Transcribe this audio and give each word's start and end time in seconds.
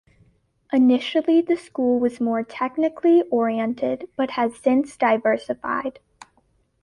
Initially 0.73 1.41
the 1.41 1.55
school 1.55 1.99
was 1.99 2.19
more 2.19 2.41
technically 2.41 3.21
oriented 3.29 4.09
but 4.17 4.31
has 4.31 4.55
since 4.57 4.97
diversified. 4.97 5.99